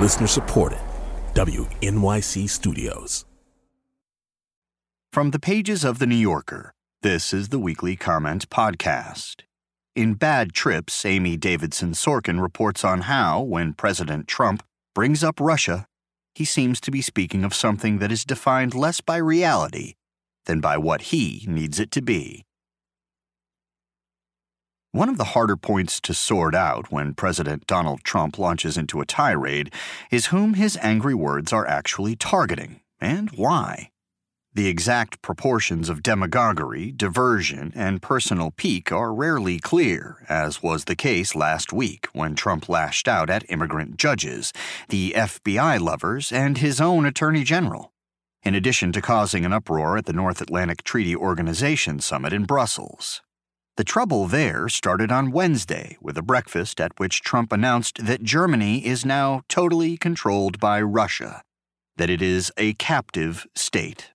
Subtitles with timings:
[0.00, 0.78] Listener supported.
[1.34, 3.26] WNYC Studios.
[5.12, 9.42] From the pages of The New Yorker, this is the Weekly Comment Podcast.
[9.94, 14.62] In Bad Trips, Amy Davidson Sorkin reports on how, when President Trump
[14.94, 15.84] brings up Russia,
[16.34, 19.96] he seems to be speaking of something that is defined less by reality
[20.46, 22.46] than by what he needs it to be.
[24.92, 29.06] One of the harder points to sort out when President Donald Trump launches into a
[29.06, 29.72] tirade
[30.10, 33.90] is whom his angry words are actually targeting and why.
[34.52, 40.96] The exact proportions of demagoguery, diversion, and personal pique are rarely clear, as was the
[40.96, 44.52] case last week when Trump lashed out at immigrant judges,
[44.88, 47.92] the FBI lovers, and his own Attorney General,
[48.42, 53.22] in addition to causing an uproar at the North Atlantic Treaty Organization summit in Brussels.
[53.80, 58.84] The trouble there started on Wednesday with a breakfast at which Trump announced that Germany
[58.84, 61.40] is now totally controlled by Russia,
[61.96, 64.10] that it is a captive state.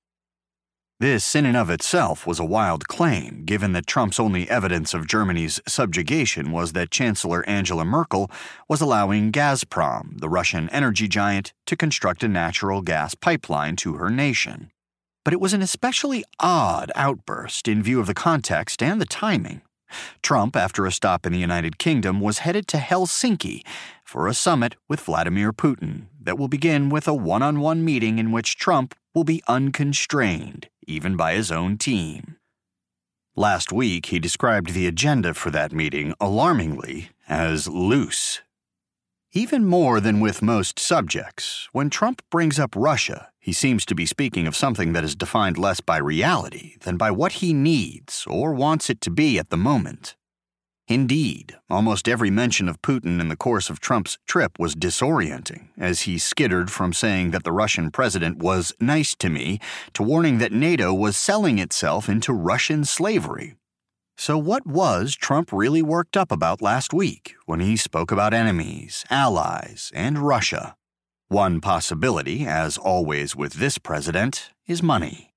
[1.00, 5.08] This, in and of itself, was a wild claim, given that Trump's only evidence of
[5.08, 8.30] Germany's subjugation was that Chancellor Angela Merkel
[8.70, 14.12] was allowing Gazprom, the Russian energy giant, to construct a natural gas pipeline to her
[14.12, 14.70] nation.
[15.26, 19.62] But it was an especially odd outburst in view of the context and the timing.
[20.22, 23.62] Trump, after a stop in the United Kingdom, was headed to Helsinki
[24.04, 28.20] for a summit with Vladimir Putin that will begin with a one on one meeting
[28.20, 32.38] in which Trump will be unconstrained, even by his own team.
[33.36, 38.42] Last week, he described the agenda for that meeting alarmingly as loose.
[39.38, 44.06] Even more than with most subjects, when Trump brings up Russia, he seems to be
[44.06, 48.54] speaking of something that is defined less by reality than by what he needs or
[48.54, 50.16] wants it to be at the moment.
[50.88, 56.04] Indeed, almost every mention of Putin in the course of Trump's trip was disorienting, as
[56.04, 59.60] he skittered from saying that the Russian president was nice to me
[59.96, 63.56] to warning that NATO was selling itself into Russian slavery.
[64.18, 69.06] So, what was Trump really worked up about last week when he spoke about enemies,
[69.10, 70.76] allies, and Russia?
[71.28, 75.34] One possibility, as always with this president, is money.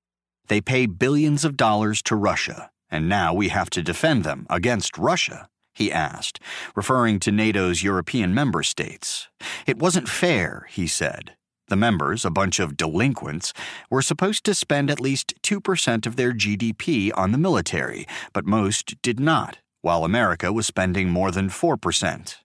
[0.47, 4.97] They pay billions of dollars to Russia and now we have to defend them against
[4.97, 5.47] Russia?
[5.71, 6.41] he asked,
[6.75, 9.29] referring to NATO's European member states.
[9.65, 11.37] It wasn't fair, he said.
[11.69, 13.53] The members, a bunch of delinquents,
[13.91, 18.99] were supposed to spend at least 2% of their GDP on the military, but most
[19.03, 22.35] did not, while America was spending more than 4%.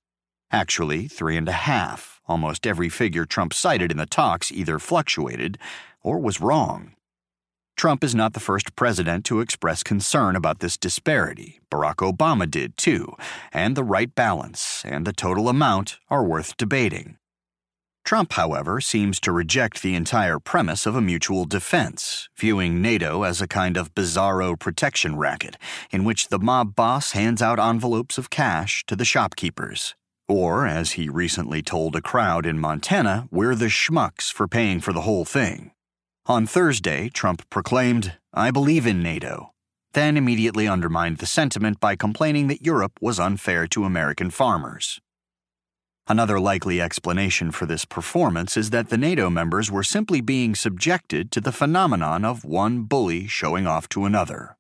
[0.53, 2.21] Actually, three and a half.
[2.27, 5.59] Almost every figure Trump cited in the talks either fluctuated
[6.03, 6.93] or was wrong.
[7.77, 11.61] Trump is not the first president to express concern about this disparity.
[11.71, 13.15] Barack Obama did too,
[13.53, 17.17] and the right balance and the total amount are worth debating.
[18.05, 23.41] Trump, however, seems to reject the entire premise of a mutual defense, viewing NATO as
[23.41, 25.57] a kind of bizarro protection racket
[25.91, 29.95] in which the mob boss hands out envelopes of cash to the shopkeepers.
[30.29, 34.93] Or, as he recently told a crowd in Montana, we're the schmucks for paying for
[34.93, 35.71] the whole thing.
[36.27, 39.53] On Thursday, Trump proclaimed, I believe in NATO,
[39.95, 45.01] then immediately undermined the sentiment by complaining that Europe was unfair to American farmers.
[46.07, 51.31] Another likely explanation for this performance is that the NATO members were simply being subjected
[51.31, 54.57] to the phenomenon of one bully showing off to another.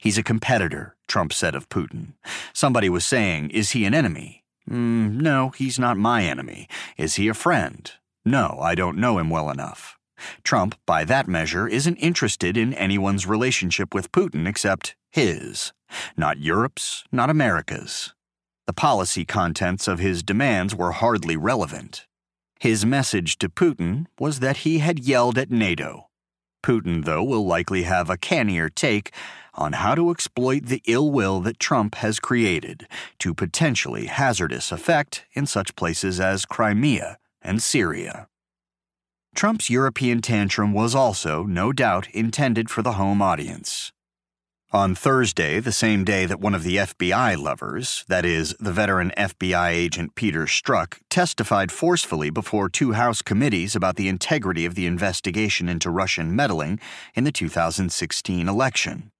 [0.00, 2.14] He's a competitor, Trump said of Putin.
[2.54, 4.44] Somebody was saying, Is he an enemy?
[4.70, 6.66] Mm, no, he's not my enemy.
[6.96, 7.92] Is he a friend?
[8.24, 9.98] No, I don't know him well enough.
[10.42, 15.72] Trump, by that measure, isn't interested in anyone's relationship with Putin except his,
[16.16, 18.14] not Europe's, not America's.
[18.66, 22.06] The policy contents of his demands were hardly relevant.
[22.58, 26.08] His message to Putin was that he had yelled at NATO.
[26.64, 29.12] Putin, though, will likely have a cannier take
[29.54, 32.88] on how to exploit the ill will that Trump has created
[33.20, 38.26] to potentially hazardous effect in such places as Crimea and Syria.
[39.36, 43.92] Trump's European tantrum was also, no doubt, intended for the home audience.
[44.76, 49.10] On Thursday, the same day that one of the FBI lovers, that is, the veteran
[49.16, 54.84] FBI agent Peter Strzok, testified forcefully before two House committees about the integrity of the
[54.84, 56.78] investigation into Russian meddling
[57.14, 59.10] in the 2016 election.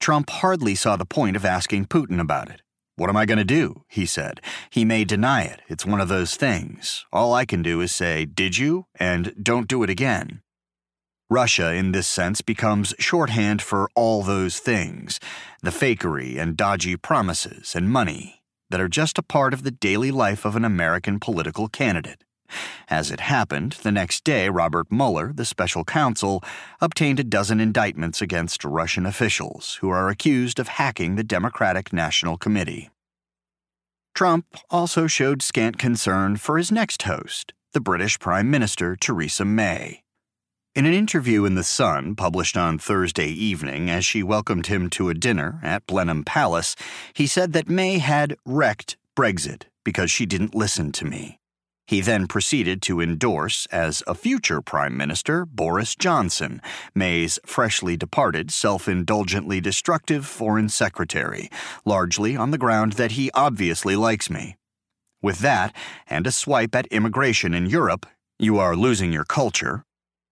[0.00, 2.62] Trump hardly saw the point of asking Putin about it.
[2.96, 3.84] What am I going to do?
[3.86, 4.40] He said.
[4.68, 5.60] He may deny it.
[5.68, 7.06] It's one of those things.
[7.12, 8.86] All I can do is say, Did you?
[8.96, 10.40] and don't do it again.
[11.30, 15.18] Russia, in this sense, becomes shorthand for all those things
[15.62, 20.10] the fakery and dodgy promises and money that are just a part of the daily
[20.10, 22.24] life of an American political candidate.
[22.88, 26.42] As it happened, the next day, Robert Mueller, the special counsel,
[26.80, 32.36] obtained a dozen indictments against Russian officials who are accused of hacking the Democratic National
[32.36, 32.90] Committee.
[34.14, 40.03] Trump also showed scant concern for his next host, the British Prime Minister Theresa May.
[40.74, 45.08] In an interview in The Sun published on Thursday evening as she welcomed him to
[45.08, 46.74] a dinner at Blenheim Palace,
[47.12, 51.38] he said that May had wrecked Brexit because she didn't listen to me.
[51.86, 56.60] He then proceeded to endorse as a future Prime Minister Boris Johnson,
[56.92, 61.50] May's freshly departed, self indulgently destructive Foreign Secretary,
[61.84, 64.56] largely on the ground that he obviously likes me.
[65.22, 65.72] With that,
[66.08, 68.06] and a swipe at immigration in Europe,
[68.40, 69.84] you are losing your culture.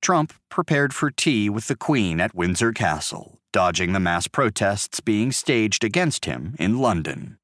[0.03, 5.31] Trump prepared for tea with the Queen at Windsor Castle, dodging the mass protests being
[5.31, 7.39] staged against him in London.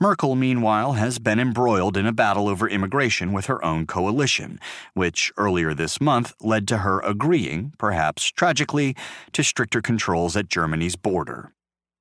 [0.00, 4.60] Merkel, meanwhile, has been embroiled in a battle over immigration with her own coalition,
[4.94, 8.96] which earlier this month led to her agreeing, perhaps tragically,
[9.32, 11.52] to stricter controls at Germany's border.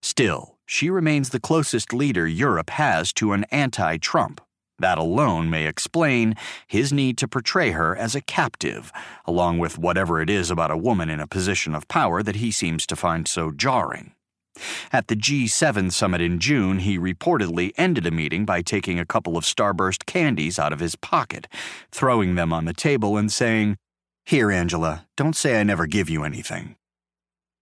[0.04, 4.40] Still, she remains the closest leader Europe has to an anti Trump.
[4.80, 6.36] That alone may explain
[6.68, 8.92] his need to portray her as a captive,
[9.26, 12.52] along with whatever it is about a woman in a position of power that he
[12.52, 14.14] seems to find so jarring.
[14.92, 19.38] At the G7 summit in June, he reportedly ended a meeting by taking a couple
[19.38, 21.48] of Starburst candies out of his pocket,
[21.92, 23.78] throwing them on the table, and saying,
[24.26, 26.76] Here, Angela, don't say I never give you anything.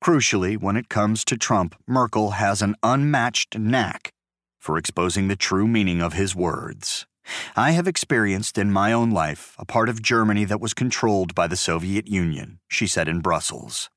[0.04, 4.12] Crucially, when it comes to Trump, Merkel has an unmatched knack
[4.60, 7.07] for exposing the true meaning of his words.
[7.56, 11.48] I have experienced in my own life a part of Germany that was controlled by
[11.48, 13.90] the Soviet Union, she said in Brussels.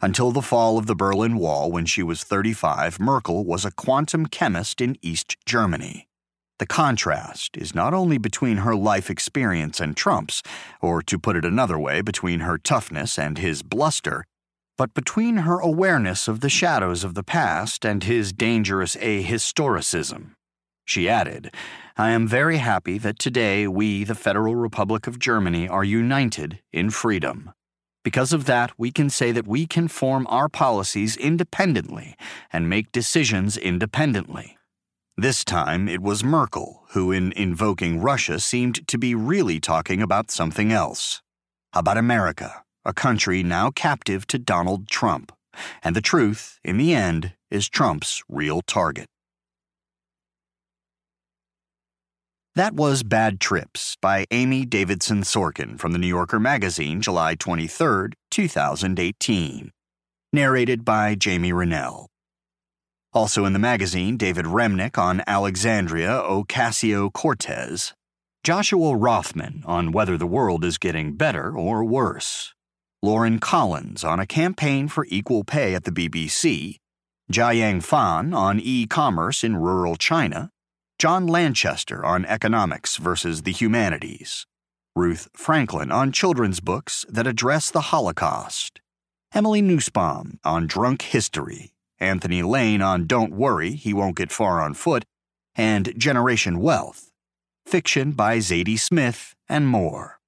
[0.00, 4.26] Until the fall of the Berlin Wall when she was 35, Merkel was a quantum
[4.26, 6.08] chemist in East Germany.
[6.58, 10.42] The contrast is not only between her life experience and Trump's,
[10.80, 14.24] or to put it another way, between her toughness and his bluster,
[14.76, 20.34] but between her awareness of the shadows of the past and his dangerous ahistoricism.
[20.88, 21.52] She added,
[21.98, 26.88] I am very happy that today we, the Federal Republic of Germany, are united in
[26.88, 27.52] freedom.
[28.02, 32.16] Because of that, we can say that we can form our policies independently
[32.50, 34.56] and make decisions independently.
[35.14, 40.30] This time, it was Merkel who, in invoking Russia, seemed to be really talking about
[40.30, 41.20] something else.
[41.74, 45.32] About America, a country now captive to Donald Trump.
[45.84, 49.06] And the truth, in the end, is Trump's real target.
[52.58, 58.08] That was Bad Trips by Amy Davidson Sorkin from the New Yorker Magazine, July 23,
[58.32, 59.70] 2018.
[60.32, 62.08] Narrated by Jamie Rennell.
[63.12, 67.94] Also in the magazine, David Remnick on Alexandria Ocasio Cortez,
[68.42, 72.54] Joshua Rothman on whether the world is getting better or worse,
[73.04, 76.78] Lauren Collins on a campaign for equal pay at the BBC,
[77.32, 80.50] Jiayang Fan on e commerce in rural China,
[80.98, 84.46] John Lanchester on economics versus the humanities,
[84.96, 88.80] Ruth Franklin on children's books that address the Holocaust,
[89.32, 94.74] Emily Nussbaum on drunk history, Anthony Lane on Don't Worry, He Won't Get Far on
[94.74, 95.04] Foot,
[95.54, 97.12] and Generation Wealth,
[97.64, 100.18] fiction by Zadie Smith, and more.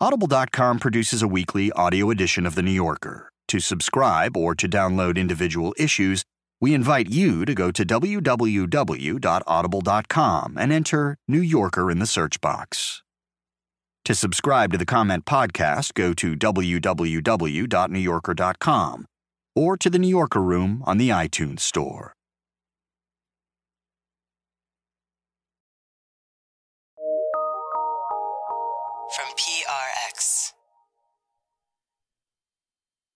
[0.00, 3.30] Audible.com produces a weekly audio edition of The New Yorker.
[3.48, 6.24] To subscribe or to download individual issues,
[6.60, 13.02] we invite you to go to www.audible.com and enter New Yorker in the search box.
[14.04, 19.06] To subscribe to the Comment Podcast, go to www.newyorker.com
[19.54, 22.15] or to the New Yorker Room on the iTunes Store.